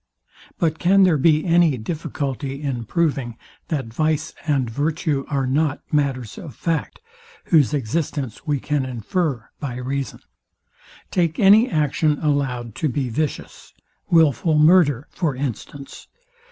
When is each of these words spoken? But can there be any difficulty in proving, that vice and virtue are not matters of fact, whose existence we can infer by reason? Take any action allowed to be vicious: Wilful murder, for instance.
But 0.57 0.79
can 0.79 1.03
there 1.03 1.19
be 1.19 1.45
any 1.45 1.77
difficulty 1.77 2.59
in 2.63 2.85
proving, 2.85 3.37
that 3.67 3.93
vice 3.93 4.33
and 4.47 4.67
virtue 4.67 5.25
are 5.29 5.45
not 5.45 5.83
matters 5.93 6.39
of 6.39 6.55
fact, 6.55 6.99
whose 7.51 7.71
existence 7.71 8.47
we 8.47 8.59
can 8.59 8.83
infer 8.83 9.51
by 9.59 9.75
reason? 9.75 10.21
Take 11.11 11.37
any 11.37 11.69
action 11.69 12.17
allowed 12.19 12.73
to 12.77 12.89
be 12.89 13.09
vicious: 13.09 13.73
Wilful 14.09 14.57
murder, 14.57 15.07
for 15.11 15.35
instance. 15.35 16.07